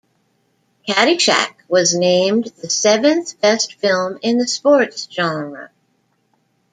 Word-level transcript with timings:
"Caddyshack" 0.89 1.57
was 1.67 1.93
named 1.93 2.45
the 2.59 2.71
seventh-best 2.71 3.75
film 3.75 4.17
in 4.23 4.39
the 4.39 4.47
sports 4.47 5.07
genre. 5.11 5.69